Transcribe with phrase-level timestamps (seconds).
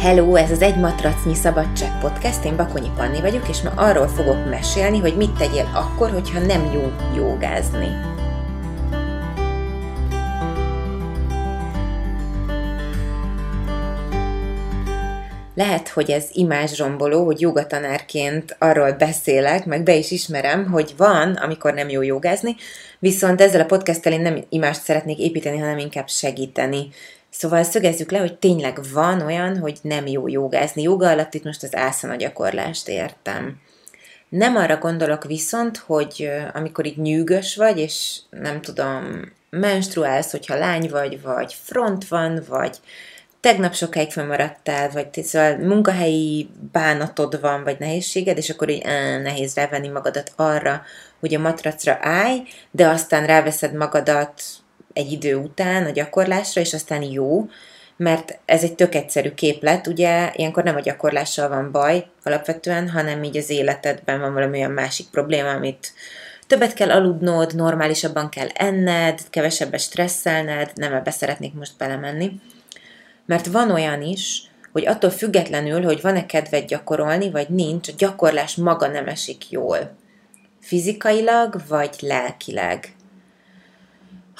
[0.00, 4.48] Hello, ez az Egy Matracnyi Szabadság Podcast, én Bakonyi Panni vagyok, és ma arról fogok
[4.48, 7.88] mesélni, hogy mit tegyél akkor, hogyha nem jó jogázni.
[15.54, 21.74] Lehet, hogy ez imázsromboló, hogy jogatanárként arról beszélek, meg be is ismerem, hogy van, amikor
[21.74, 22.56] nem jó jogázni,
[22.98, 26.88] viszont ezzel a podcasttel én nem imást szeretnék építeni, hanem inkább segíteni.
[27.30, 30.82] Szóval szögezzük le, hogy tényleg van olyan, hogy nem jó jogázni.
[30.82, 33.60] Joga alatt itt most az ászana gyakorlást értem.
[34.28, 40.88] Nem arra gondolok viszont, hogy amikor így nyűgös vagy, és nem tudom, menstruálsz, hogyha lány
[40.90, 42.76] vagy, vagy front van, vagy
[43.40, 49.54] tegnap sokáig fennmaradtál, vagy szóval munkahelyi bánatod van, vagy nehézséged, és akkor így áh, nehéz
[49.54, 50.82] rávenni magadat arra,
[51.20, 54.42] hogy a matracra állj, de aztán ráveszed magadat
[55.00, 57.48] egy idő után a gyakorlásra, és aztán jó,
[57.96, 63.22] mert ez egy tök egyszerű képlet, ugye ilyenkor nem a gyakorlással van baj alapvetően, hanem
[63.22, 65.92] így az életedben van valami olyan másik probléma, amit
[66.46, 72.30] többet kell aludnod, normálisabban kell enned, kevesebbet stresszelned, nem ebbe szeretnék most belemenni.
[73.26, 78.56] Mert van olyan is, hogy attól függetlenül, hogy van-e kedved gyakorolni, vagy nincs, a gyakorlás
[78.56, 79.96] maga nem esik jól.
[80.60, 82.94] Fizikailag, vagy lelkileg.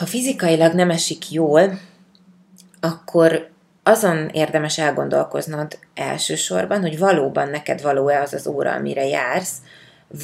[0.00, 1.78] Ha fizikailag nem esik jól,
[2.80, 3.50] akkor
[3.82, 9.56] azon érdemes elgondolkoznod elsősorban, hogy valóban neked való-e az az óra, amire jársz,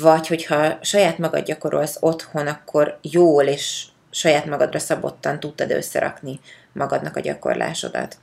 [0.01, 6.41] vagy hogyha saját magad gyakorolsz otthon, akkor jól és saját magadra szabottan tudtad összerakni
[6.73, 8.17] magadnak a gyakorlásodat.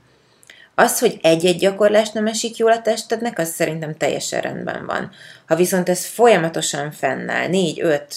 [0.74, 5.10] Az, hogy egy-egy gyakorlás nem esik jól a testednek, az szerintem teljesen rendben van.
[5.46, 8.14] Ha viszont ez folyamatosan fennáll, négy, öt,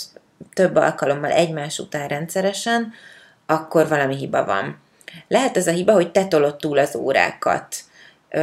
[0.54, 2.94] több alkalommal egymás után rendszeresen,
[3.48, 4.78] akkor valami hiba van.
[5.28, 7.76] Lehet ez a hiba, hogy te tolod túl az órákat.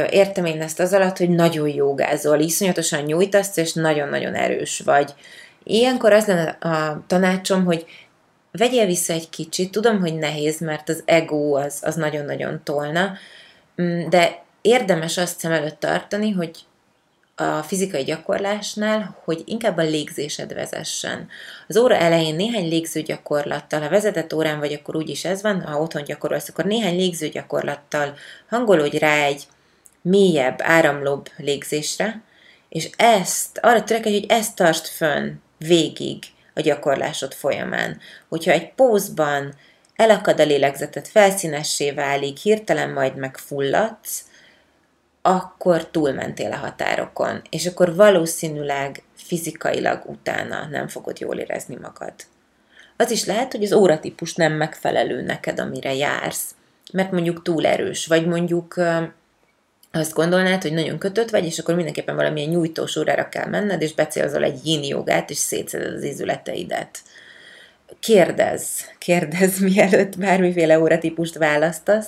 [0.09, 5.13] Értem én ezt az alatt, hogy nagyon jogázol, iszonyatosan nyújtasz, és nagyon-nagyon erős vagy.
[5.63, 7.85] Ilyenkor az lenne a tanácsom, hogy
[8.51, 13.13] vegyél vissza egy kicsit, tudom, hogy nehéz, mert az ego az, az nagyon-nagyon tolna,
[13.81, 16.51] mm, de érdemes azt szem előtt tartani, hogy
[17.35, 21.27] a fizikai gyakorlásnál, hogy inkább a légzésed vezessen.
[21.67, 26.03] Az óra elején néhány légzőgyakorlattal, ha vezetett órán vagy, akkor úgyis ez van, ha otthon
[26.03, 28.15] gyakorolsz, akkor néhány légzőgyakorlattal
[28.49, 29.43] hangolódj rá egy
[30.01, 32.21] mélyebb, áramlóbb légzésre,
[32.69, 36.23] és ezt, arra törekedj, hogy ezt tartsd fönn végig
[36.53, 37.99] a gyakorlásod folyamán.
[38.29, 39.53] Hogyha egy pózban
[39.95, 44.23] elakad a lélegzetet, felszínessé válik, hirtelen majd megfulladsz,
[45.27, 52.13] akkor túlmentél a határokon, és akkor valószínűleg fizikailag utána nem fogod jól érezni magad.
[52.97, 56.55] Az is lehet, hogy az óratípus nem megfelelő neked, amire jársz,
[56.93, 58.75] mert mondjuk túl erős, vagy mondjuk
[59.91, 63.93] azt gondolnád, hogy nagyon kötött vagy, és akkor mindenképpen valamilyen nyújtós órára kell menned, és
[63.93, 66.99] becélzol egy yin jogát, és szétszeded az izületeidet.
[67.99, 72.07] Kérdezz, kérdezz, mielőtt bármiféle óratípust választasz,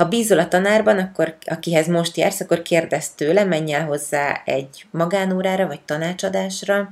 [0.00, 4.86] ha bízol a tanárban, akkor akihez most jársz, akkor kérdezz tőle, menj el hozzá egy
[4.90, 6.90] magánórára vagy tanácsadásra.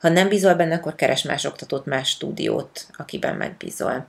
[0.00, 4.06] Ha nem bízol benne, akkor keres más oktatót, más stúdiót, akiben megbízol.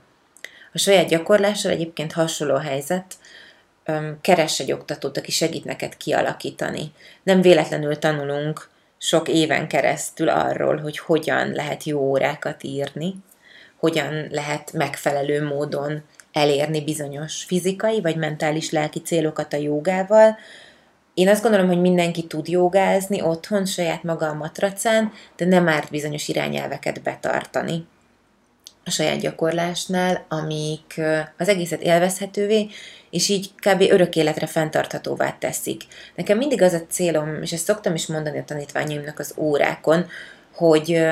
[0.72, 3.14] A saját gyakorlással egyébként hasonló helyzet,
[4.20, 6.92] keres egy oktatót, aki segít neked kialakítani.
[7.22, 13.14] Nem véletlenül tanulunk sok éven keresztül arról, hogy hogyan lehet jó órákat írni,
[13.76, 16.02] hogyan lehet megfelelő módon
[16.36, 20.36] elérni bizonyos fizikai vagy mentális lelki célokat a jogával.
[21.14, 25.90] Én azt gondolom, hogy mindenki tud jogázni otthon, saját maga a matracán, de nem árt
[25.90, 27.86] bizonyos irányelveket betartani
[28.84, 31.00] a saját gyakorlásnál, amik
[31.38, 32.68] az egészet élvezhetővé,
[33.10, 33.80] és így kb.
[33.80, 35.82] örök életre fenntarthatóvá teszik.
[36.14, 40.06] Nekem mindig az a célom, és ezt szoktam is mondani a tanítványaimnak az órákon,
[40.54, 41.02] hogy,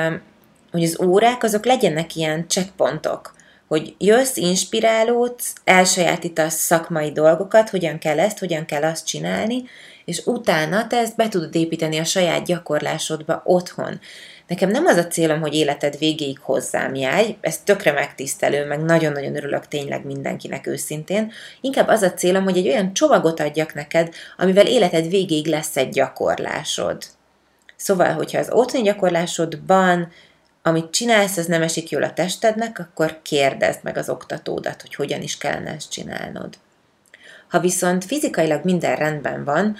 [0.71, 3.35] hogy az órák azok legyenek ilyen checkpontok,
[3.67, 9.63] hogy jössz, inspirálódsz, elsajátítasz szakmai dolgokat, hogyan kell ezt, hogyan kell azt csinálni,
[10.05, 13.99] és utána te ezt be tudod építeni a saját gyakorlásodba otthon.
[14.47, 19.35] Nekem nem az a célom, hogy életed végéig hozzám járj, ez tökre megtisztelő, meg nagyon-nagyon
[19.35, 21.31] örülök tényleg mindenkinek őszintén.
[21.61, 25.89] Inkább az a célom, hogy egy olyan csomagot adjak neked, amivel életed végéig lesz egy
[25.89, 27.03] gyakorlásod.
[27.75, 30.11] Szóval, hogyha az otthoni gyakorlásodban
[30.67, 35.21] amit csinálsz, az nem esik jól a testednek, akkor kérdezd meg az oktatódat, hogy hogyan
[35.21, 36.57] is kellene ezt csinálnod.
[37.49, 39.77] Ha viszont fizikailag minden rendben van,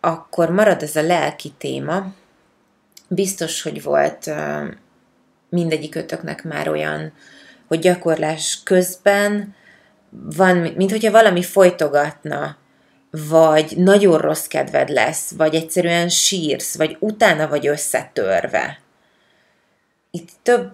[0.00, 2.06] akkor marad ez a lelki téma.
[3.08, 4.30] Biztos, hogy volt
[5.48, 7.12] mindegyik ötöknek már olyan,
[7.68, 9.54] hogy gyakorlás közben
[10.36, 12.56] van, mint hogyha valami folytogatna
[13.10, 18.80] vagy nagyon rossz kedved lesz, vagy egyszerűen sírsz, vagy utána vagy összetörve.
[20.14, 20.72] Itt több,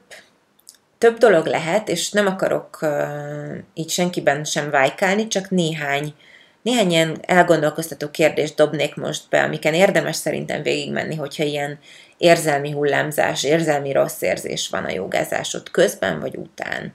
[0.98, 6.14] több dolog lehet, és nem akarok uh, így senkiben sem vájkálni, csak néhány,
[6.62, 11.78] néhány ilyen elgondolkoztató kérdést dobnék most be, amiken érdemes szerintem végigmenni, hogyha ilyen
[12.16, 16.92] érzelmi hullámzás, érzelmi rossz érzés van a jogázásod közben vagy után.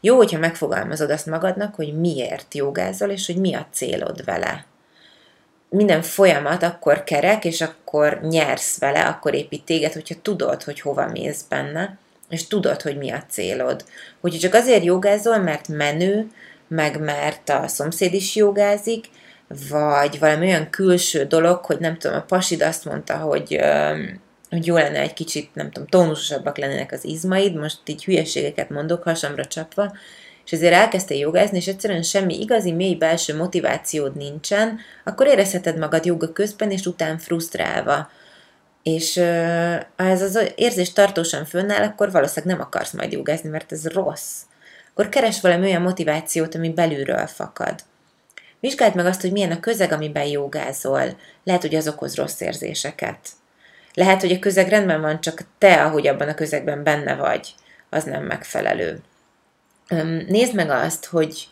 [0.00, 4.66] Jó, hogyha megfogalmazod azt magadnak, hogy miért jogázol, és hogy mi a célod vele.
[5.70, 11.06] Minden folyamat akkor kerek, és akkor nyersz vele, akkor épít téged, hogyha tudod, hogy hova
[11.06, 11.98] mész benne,
[12.28, 13.84] és tudod, hogy mi a célod.
[14.20, 16.26] Hogyha csak azért jogázol, mert menő,
[16.68, 19.04] meg mert a szomszéd is jogázik,
[19.68, 23.60] vagy valami olyan külső dolog, hogy nem tudom, a pasid azt mondta, hogy
[24.50, 29.02] hogy jó lenne egy kicsit, nem tudom, tónusosabbak lennének az izmaid, most így hülyeségeket mondok
[29.02, 29.92] hasamra csapva,
[30.48, 36.04] és ezért elkezdtél jogázni, és egyszerűen semmi igazi mély belső motivációd nincsen, akkor érezheted magad
[36.04, 38.10] joga közben, és után frusztrálva.
[38.82, 39.14] És
[39.96, 44.40] ha ez az érzés tartósan fönnáll, akkor valószínűleg nem akarsz majd jogázni, mert ez rossz.
[44.90, 47.74] Akkor keres valami olyan motivációt, ami belülről fakad.
[48.60, 51.16] Vizsgáld meg azt, hogy milyen a közeg, amiben jogázol.
[51.44, 53.18] Lehet, hogy az okoz rossz érzéseket.
[53.94, 57.54] Lehet, hogy a közeg rendben van, csak te, ahogy abban a közegben benne vagy,
[57.90, 59.00] az nem megfelelő.
[60.28, 61.48] Nézd meg azt, hogy,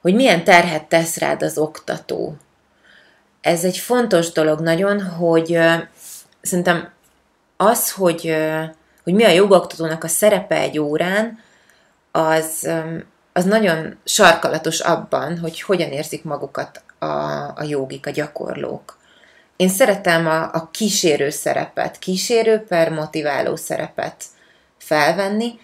[0.00, 2.36] hogy milyen terhet tesz rád az oktató.
[3.40, 5.58] Ez egy fontos dolog nagyon, hogy
[6.40, 6.90] szerintem
[7.56, 8.36] az, hogy,
[9.02, 11.38] hogy mi a jogoktatónak a szerepe egy órán,
[12.10, 12.68] az,
[13.32, 17.06] az nagyon sarkalatos abban, hogy hogyan érzik magukat a,
[17.56, 18.98] a jogik, a gyakorlók.
[19.56, 24.24] Én szeretem a, a kísérő szerepet, kísérő per motiváló szerepet
[24.78, 25.58] felvenni.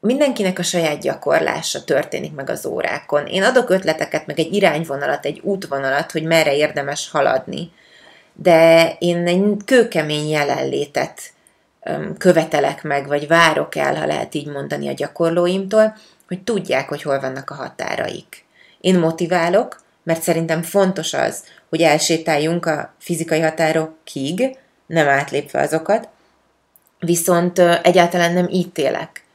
[0.00, 3.26] Mindenkinek a saját gyakorlása történik meg az órákon.
[3.26, 7.72] Én adok ötleteket, meg egy irányvonalat, egy útvonalat, hogy merre érdemes haladni,
[8.32, 11.20] de én egy kőkemény jelenlétet
[12.18, 15.96] követelek meg, vagy várok el, ha lehet így mondani a gyakorlóimtól,
[16.28, 18.44] hogy tudják, hogy hol vannak a határaik.
[18.80, 24.56] Én motiválok, mert szerintem fontos az, hogy elsétáljunk a fizikai határokig,
[24.86, 26.08] nem átlépve azokat,
[26.98, 29.26] viszont egyáltalán nem ítélek.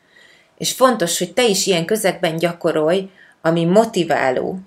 [0.57, 3.09] És fontos, hogy te is ilyen közegben gyakorolj,
[3.41, 4.59] ami motiváló,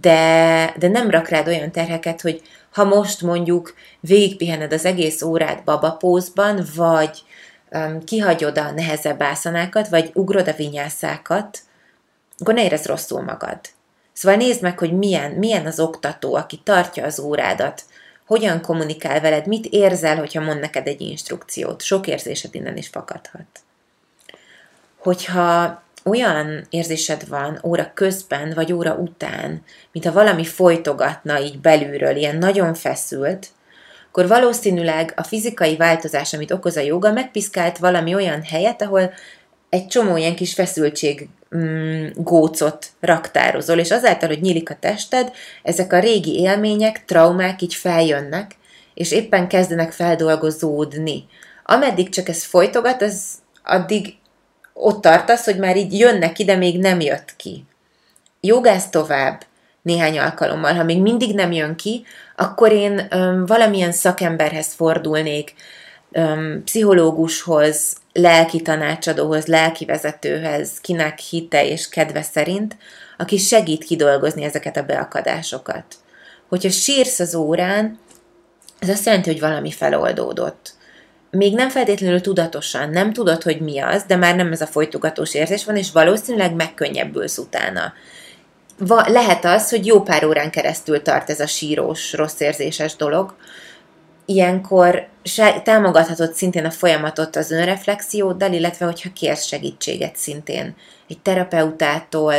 [0.00, 2.42] de, de nem rak rád olyan terheket, hogy
[2.72, 7.22] ha most mondjuk végigpihened az egész órát babapózban, vagy
[7.70, 11.58] um, kihagyod a nehezebb ászanákat, vagy ugrod a vinyászákat,
[12.38, 13.60] akkor ne érezd rosszul magad.
[14.12, 17.84] Szóval nézd meg, hogy milyen, milyen az oktató, aki tartja az órádat,
[18.26, 21.82] hogyan kommunikál veled, mit érzel, hogyha mond neked egy instrukciót.
[21.82, 23.46] Sok érzésed innen is fakadhat.
[25.02, 29.62] Hogyha olyan érzésed van óra közben, vagy óra után,
[29.92, 33.48] mintha valami folytogatna így belülről, ilyen nagyon feszült,
[34.08, 39.12] akkor valószínűleg a fizikai változás, amit okoz a joga, megpiszkált valami olyan helyet, ahol
[39.68, 45.32] egy csomó ilyen kis feszültség mm, gócot raktározol, és azáltal, hogy nyílik a tested,
[45.62, 48.56] ezek a régi élmények, traumák így feljönnek,
[48.94, 51.24] és éppen kezdenek feldolgozódni.
[51.64, 53.22] Ameddig csak ez folytogat, az
[53.64, 54.14] addig
[54.80, 57.64] ott tartasz, hogy már így jönnek ide, még nem jött ki.
[58.40, 59.42] Jogász tovább
[59.82, 60.74] néhány alkalommal.
[60.74, 62.04] Ha még mindig nem jön ki,
[62.36, 65.54] akkor én öm, valamilyen szakemberhez fordulnék,
[66.12, 72.76] öm, pszichológushoz, lelki tanácsadóhoz, lelki vezetőhez, kinek hite és kedve szerint,
[73.18, 75.84] aki segít kidolgozni ezeket a beakadásokat.
[76.48, 77.98] Hogyha sírsz az órán,
[78.78, 80.74] ez azt jelenti, hogy valami feloldódott.
[81.30, 85.34] Még nem feltétlenül tudatosan, nem tudod, hogy mi az, de már nem ez a folytogatós
[85.34, 87.92] érzés van, és valószínűleg megkönnyebbülsz utána.
[88.78, 93.34] Va, lehet az, hogy jó pár órán keresztül tart ez a sírós, rossz érzéses dolog,
[94.24, 95.08] ilyenkor
[95.64, 100.74] támogathatod szintén a folyamatot az önreflexióddal, illetve hogyha kérsz segítséget szintén.
[101.08, 102.34] Egy terapeutától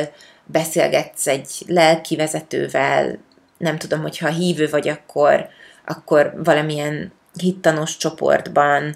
[0.46, 3.20] beszélgetsz egy lelki vezetővel,
[3.58, 5.48] nem tudom, hogyha hívő vagy, akkor,
[5.86, 8.96] akkor valamilyen hittanos csoportban,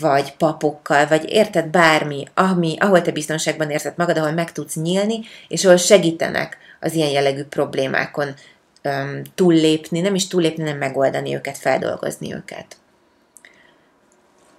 [0.00, 5.20] vagy papokkal, vagy érted bármi, ami, ahol te biztonságban érzed magad, ahol meg tudsz nyílni,
[5.48, 8.34] és ahol segítenek az ilyen jellegű problémákon
[8.84, 12.76] um, túllépni, nem is túllépni, nem megoldani őket, feldolgozni őket.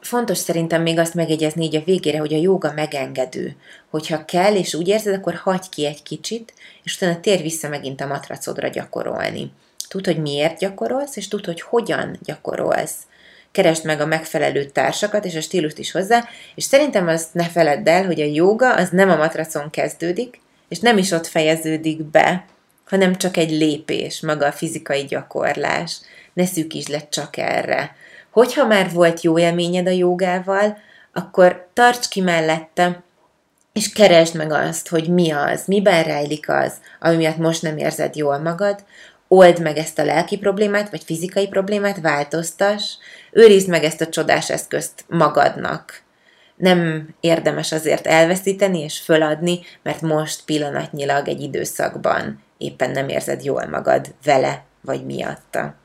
[0.01, 3.55] Fontos szerintem még azt megjegyezni így a végére, hogy a jóga megengedő.
[3.89, 8.01] Hogyha kell, és úgy érzed, akkor hagyj ki egy kicsit, és utána tér vissza megint
[8.01, 9.51] a matracodra gyakorolni.
[9.89, 12.95] Tudd, hogy miért gyakorolsz, és tudd, hogy hogyan gyakorolsz.
[13.51, 17.89] Keresd meg a megfelelő társakat, és a stílust is hozzá, és szerintem azt ne feledd
[17.89, 22.45] el, hogy a jóga az nem a matracon kezdődik, és nem is ott fejeződik be,
[22.85, 25.99] hanem csak egy lépés, maga a fizikai gyakorlás.
[26.33, 27.95] Ne szűkítsd le csak erre.
[28.31, 30.77] Hogyha már volt jó élményed a jogával,
[31.13, 33.03] akkor tarts ki mellette,
[33.73, 38.15] és keresd meg azt, hogy mi az, miben rejlik az, ami miatt most nem érzed
[38.15, 38.83] jól magad,
[39.31, 42.95] old meg ezt a lelki problémát, vagy fizikai problémát, változtass,
[43.31, 46.01] őrizd meg ezt a csodás eszközt magadnak.
[46.55, 53.65] Nem érdemes azért elveszíteni és föladni, mert most pillanatnyilag egy időszakban éppen nem érzed jól
[53.65, 55.75] magad vele vagy miatta.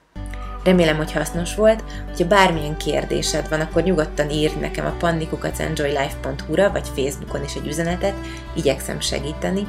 [0.65, 1.85] Remélem, hogy hasznos volt.
[2.07, 8.15] Hogyha bármilyen kérdésed van, akkor nyugodtan írj nekem a pannikukacenjoylife.hu-ra, vagy Facebookon is egy üzenetet,
[8.55, 9.67] igyekszem segíteni.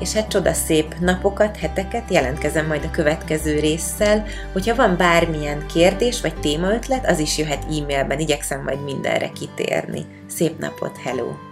[0.00, 4.24] És hát csoda szép napokat, heteket, jelentkezem majd a következő résszel.
[4.52, 10.04] Hogyha van bármilyen kérdés vagy témaötlet, az is jöhet e-mailben, igyekszem majd mindenre kitérni.
[10.26, 11.51] Szép napot, hello!